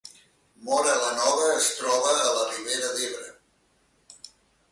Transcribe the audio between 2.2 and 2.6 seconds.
a la